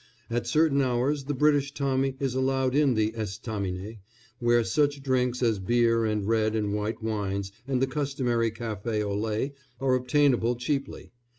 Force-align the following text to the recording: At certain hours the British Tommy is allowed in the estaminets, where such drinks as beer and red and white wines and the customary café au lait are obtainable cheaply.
At 0.31 0.47
certain 0.47 0.81
hours 0.81 1.25
the 1.25 1.35
British 1.35 1.75
Tommy 1.75 2.15
is 2.19 2.33
allowed 2.33 2.73
in 2.73 2.95
the 2.95 3.11
estaminets, 3.15 3.99
where 4.39 4.63
such 4.63 5.03
drinks 5.03 5.43
as 5.43 5.59
beer 5.59 6.05
and 6.05 6.27
red 6.27 6.55
and 6.55 6.73
white 6.73 7.03
wines 7.03 7.51
and 7.67 7.79
the 7.79 7.85
customary 7.85 8.49
café 8.49 9.03
au 9.05 9.13
lait 9.15 9.53
are 9.79 9.93
obtainable 9.93 10.55
cheaply. 10.55 11.11